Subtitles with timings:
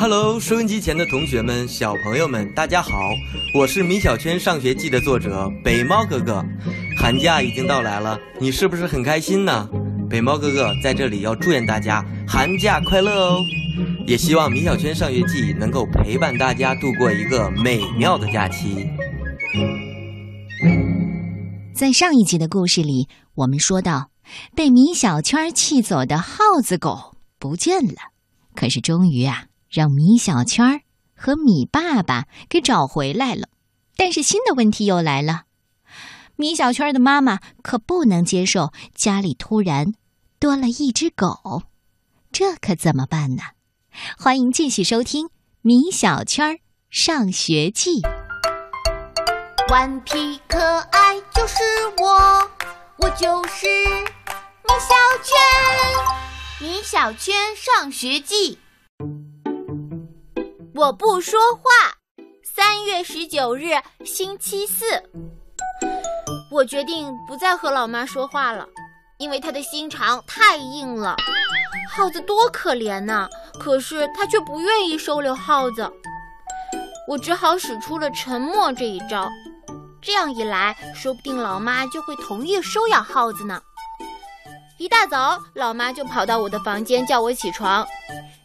[0.00, 3.10] Hello，收音机前的同学们、小朋友们，大家好！
[3.52, 6.40] 我是米小圈上学记的作者北猫哥哥。
[6.96, 9.68] 寒假已经到来了，你是不是很开心呢？
[10.08, 13.40] 北猫哥哥在这里要祝愿大家寒假快乐哦！
[14.06, 18.88] 也希望米小圈上学记能够陪伴大家度过一个美妙的假期。
[21.74, 24.10] 在上一集的故事里，我们说到，
[24.54, 28.12] 被米小圈气走的耗子狗不见了，
[28.54, 29.46] 可是终于啊。
[29.68, 30.80] 让米小圈儿
[31.14, 33.48] 和米爸爸给找回来了，
[33.96, 35.42] 但是新的问题又来了。
[36.36, 39.94] 米小圈的妈妈可不能接受家里突然
[40.38, 41.64] 多了一只狗，
[42.30, 43.42] 这可怎么办呢？
[44.16, 45.26] 欢迎继续收听
[45.62, 48.00] 《米小圈上学记》。
[49.68, 51.56] 顽皮可爱就是
[51.98, 52.50] 我，
[52.98, 54.94] 我就是米小
[55.24, 55.36] 圈，
[56.62, 58.54] 《米小圈上学记》。
[60.78, 61.62] 我不说话。
[62.44, 63.72] 三月十九日，
[64.04, 64.84] 星期四，
[66.52, 68.64] 我决定不再和老妈说话了，
[69.18, 71.16] 因为她的心肠太硬了。
[71.90, 75.90] 耗子多可怜呐，可是她却不愿意收留耗子。
[77.08, 79.28] 我只好使出了沉默这一招。
[80.00, 83.60] 这样一来，说不定老妈就会同意收养耗子呢。
[84.78, 87.84] 一大早，老妈就跑到我的房间叫我起床。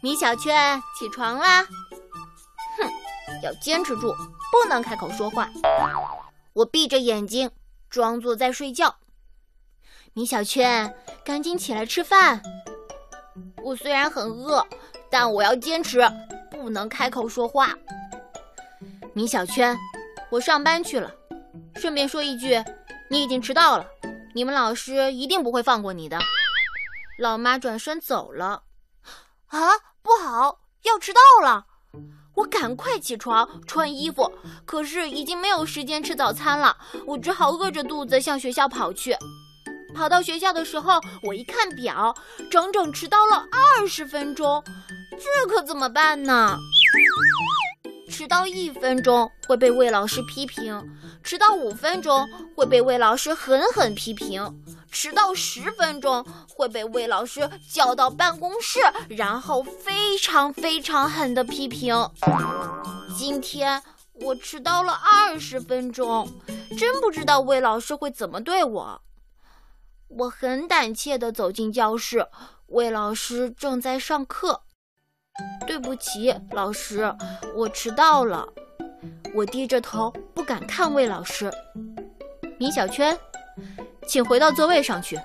[0.02, 1.63] 米小圈，起床啦！
[3.44, 4.16] 要坚持住，
[4.52, 5.49] 不能开口说话。
[6.53, 7.52] 我闭着眼睛，
[7.89, 8.95] 装作在睡觉。
[10.13, 12.41] 米小圈，赶紧起来吃饭。
[13.64, 14.66] 我虽然很饿，
[15.09, 16.02] 但我要坚持，
[16.52, 17.73] 不能开口说话。
[19.14, 19.77] 米小圈，
[20.30, 21.11] 我上班去了。
[21.75, 22.64] 顺便说一句，
[23.09, 23.86] 你已经迟到了，
[24.36, 26.19] 你们老师一定不会放过你的。
[27.17, 28.64] 老妈转身走了。
[29.47, 29.59] 啊，
[30.02, 31.66] 不好，要迟到了。
[32.36, 34.31] 我赶快起床穿衣服，
[34.66, 36.76] 可是已经没有时间吃早餐了。
[37.06, 39.16] 我只好饿着肚子向学校跑去。
[39.94, 42.16] 跑到学校的时候，我一看表，
[42.49, 44.64] 整整迟到了二十分钟。
[45.11, 46.58] 这可怎么办呢？
[48.13, 50.87] 迟到一分钟会被魏老师批评，
[51.23, 62.07] 迟到五分钟会被魏老师狠狠批评，迟到十分钟会被魏老师叫到办公室，然后非常非常狠的批评。
[63.17, 63.81] 今天
[64.21, 66.31] 我迟到了二十分钟，
[66.77, 69.01] 真不知道魏老师会怎么对我。
[70.09, 72.27] 我很胆怯地走进教室，
[72.67, 74.61] 魏老师正在上课。
[75.66, 77.14] 对不起，老师，
[77.55, 78.48] 我迟到了。
[79.33, 81.52] 我低着头，不敢看魏老师。
[82.60, 83.17] 米小圈，
[84.08, 85.20] 请回到座位上去。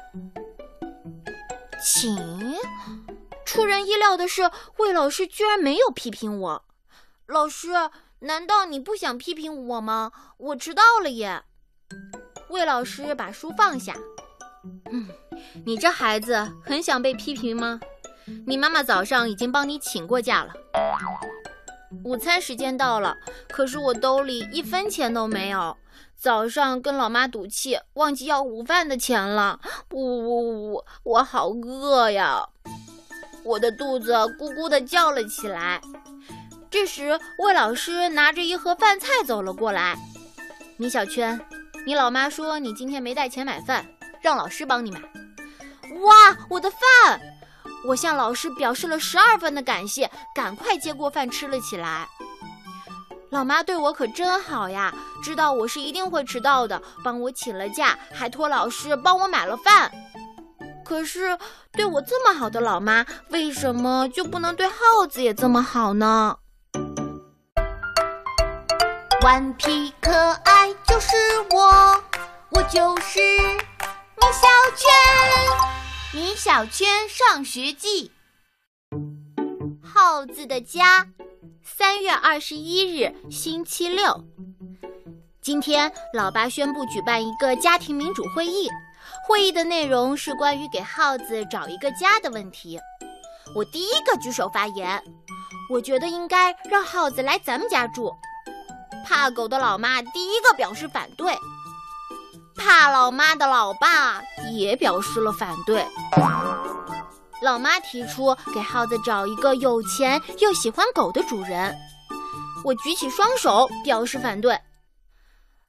[1.83, 2.17] 请。
[3.45, 6.65] 出人意料的是，魏老师居然没有批评我。
[7.27, 7.69] 老师，
[8.21, 10.13] 难道你不想批评我吗？
[10.39, 11.43] 我迟到了耶。
[12.49, 13.95] 魏老师把书放下。
[14.91, 15.09] 嗯，
[15.67, 17.81] 你这孩子很想被批评吗？
[18.47, 20.53] 你妈妈早上已经帮你请过假了。
[22.05, 23.17] 午餐时间到了，
[23.49, 25.77] 可是我兜里一分钱都没有。
[26.17, 29.61] 早上跟老妈赌气，忘记要午饭的钱了。
[29.93, 32.49] 呜呜呜，我好饿呀！
[33.45, 35.81] 我的肚子咕咕地叫了起来。
[36.71, 39.97] 这时，魏老师拿着一盒饭菜走了过来。
[40.77, 41.41] 米小圈，
[41.87, 43.87] 你老妈说你今天没带钱买饭，
[44.21, 45.01] 让老师帮你买。
[45.01, 47.21] 哇，我的饭！
[47.85, 52.09] 我向老师表示了十二分的感谢，赶快接过饭吃了起来。
[53.31, 59.93] 老妈对我可真好呀，知道我是一定会迟到的，帮我请了假，还托老师帮我买了饭。
[60.85, 61.39] 可是
[61.73, 66.39] 对我这么好的老妈，为什么就不能对耗子也这么好呢？
[69.23, 70.11] 顽皮可
[70.45, 71.17] 爱就是
[71.51, 72.03] 我，
[72.51, 75.78] 我就是米小圈。
[76.15, 78.11] 米小圈上学记，
[79.83, 81.07] 耗子的家，
[81.63, 84.25] 三月二十一日，星期六。
[85.43, 88.71] 今天，老爸宣布举办一个家庭民主会议。
[89.27, 92.81] 会议的内容是关于给耗子找一个家的问题。
[93.55, 95.03] 我第一个举手发言，
[95.69, 98.11] 我觉得应该让耗子来咱们家住。
[99.05, 101.35] 怕狗的老妈第一个表示反对。
[102.59, 104.21] 怕老妈的老爸
[104.53, 105.87] 也表示了反对。
[107.41, 111.75] 老妈提出给耗子找一个有钱又喜欢狗的主人，
[112.65, 114.59] 我举起双手表示反对。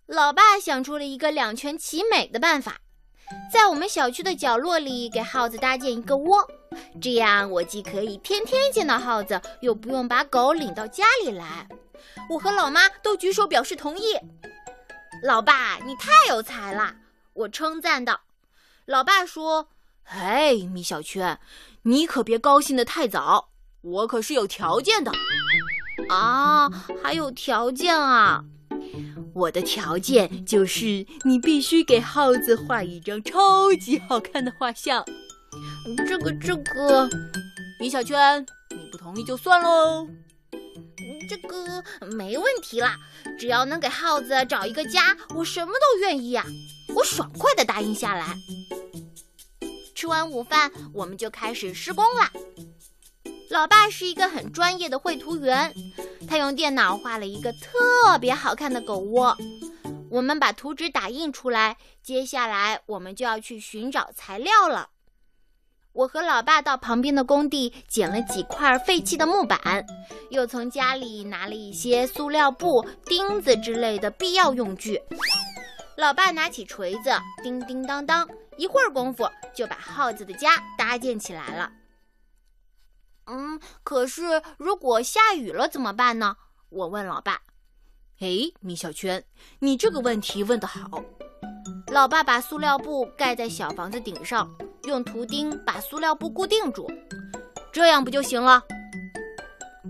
[0.07, 2.77] 老爸想出了一个两全其美的办法，
[3.53, 6.47] 在我们小区的角落里给耗子搭建一个窝，
[6.99, 11.67] 这样我既可以天天见到耗子，又不用把狗领到家里来。
[12.31, 14.15] 我和老妈都举手表示同意。
[15.21, 16.95] 老爸，你太有才了，
[17.33, 18.21] 我称赞道。
[18.85, 19.67] 老爸说
[20.09, 21.39] ：“哎，米小圈，
[21.83, 23.49] 你可别高兴得太早，
[23.81, 25.11] 我可是有条件的。”
[26.09, 26.69] 啊，
[27.03, 28.45] 还有条件啊！
[29.33, 35.03] 我的条件就是你必须给耗子画一张超级好看的画像。
[36.07, 37.09] 这个这个，
[37.79, 40.07] 米小圈，你不同意就算喽。
[41.29, 42.97] 这个没问题啦，
[43.37, 46.43] 只要能给耗子找一个家，我什么都愿意呀！
[46.95, 48.35] 我爽快地答应下来。
[49.93, 52.31] 吃完午饭，我们就开始施工啦。
[53.51, 55.71] 老爸是一个很专业的绘图员，
[56.27, 59.37] 他用电脑画了一个特别好看的狗窝。
[60.09, 64.89] 我们把图纸打印出来，接下来我们就要去寻找材料了。
[65.99, 69.85] 我和老爸到旁边的工地捡了几块废弃的木板，
[70.29, 75.01] 又从家里拿了一些塑料布、钉子之类的必要用具。
[75.97, 77.11] 老爸拿起锤子，
[77.43, 78.25] 叮叮当当，
[78.55, 81.69] 一会儿功夫就把耗子的家搭建起来了。
[83.25, 86.37] 嗯，可是如果下雨了怎么办呢？
[86.69, 87.41] 我问老爸。
[88.19, 89.25] 哎，米小圈，
[89.59, 91.03] 你这个问题问得好。
[91.91, 94.49] 老爸把塑料布盖在小房子顶上。
[94.85, 96.89] 用图钉把塑料布固定住，
[97.71, 98.63] 这样不就行了？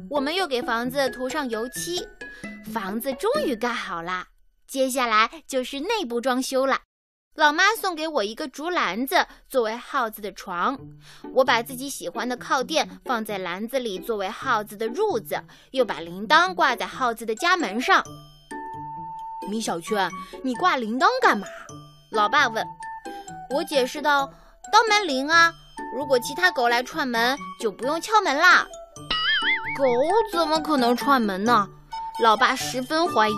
[0.09, 2.05] 我们又给房子涂上油漆，
[2.73, 4.27] 房子终于盖好啦。
[4.67, 6.79] 接下来就是内部装修了。
[7.35, 10.77] 老妈送给我一个竹篮子作为耗子的床，
[11.33, 15.41] 我把自己喜欢的靠垫放在篮子里作为耗子的褥子，
[15.71, 18.03] 又把铃铛挂在耗子的家门上。
[19.49, 20.09] 米小圈，
[20.43, 21.47] 你挂铃铛干嘛？
[22.11, 22.65] 老爸问。
[23.49, 24.31] 我解释道。
[24.71, 25.51] 当门铃啊！
[25.95, 28.67] 如果其他狗来串门，就不用敲门啦。
[29.75, 29.83] 狗
[30.31, 31.67] 怎么可能串门呢？
[32.21, 33.33] 老爸十分怀疑。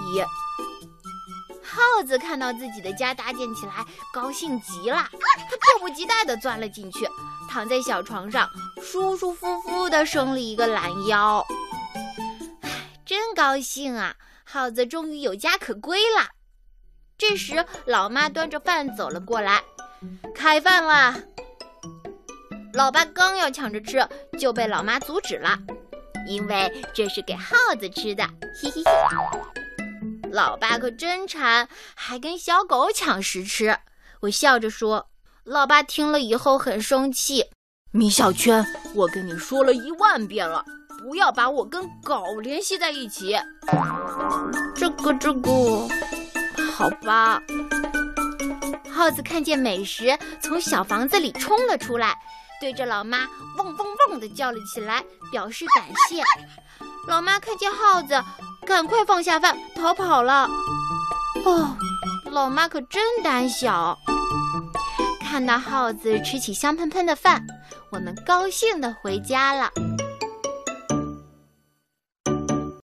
[1.64, 7.08] 耗子看到自己的家搭建起来，高兴极了，它迫不及待地钻了进去，
[7.50, 8.50] 躺在小床上，
[8.84, 11.46] 舒舒服服地伸了一个懒腰。
[12.64, 12.70] 唉，
[13.06, 14.16] 真高兴啊！
[14.44, 16.28] 耗子终于有家可归了。
[17.22, 19.62] 这时，老妈端着饭走了过来。
[20.34, 21.16] 开饭啦！
[22.74, 24.04] 老爸刚要抢着吃，
[24.40, 25.56] 就被老妈阻止了，
[26.26, 28.24] 因为这是给耗子吃的。
[28.60, 30.32] 嘿嘿嘿！
[30.32, 33.78] 老爸可真馋，还跟小狗抢食吃。
[34.22, 35.08] 我笑着说。
[35.44, 37.46] 老爸听了以后很生气。
[37.92, 38.66] 米小圈，
[38.96, 40.66] 我跟你说了一万遍了，
[40.98, 43.38] 不要把我跟狗联系在一起。
[44.76, 45.88] 这个这个，
[46.82, 47.40] 好吧。
[48.92, 52.18] 耗子看见美食，从小房子里冲了出来，
[52.60, 53.20] 对着老妈
[53.58, 56.24] 汪汪汪的叫了起来，表示感谢。
[57.08, 58.20] 老妈看见耗子，
[58.66, 60.50] 赶快放下饭逃跑了。
[61.46, 61.78] 哦，
[62.32, 63.96] 老妈可真胆小。
[65.22, 67.46] 看到耗子吃起香喷喷的饭，
[67.92, 69.70] 我们高兴的回家了。